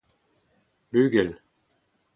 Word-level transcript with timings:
bugel 0.91 1.31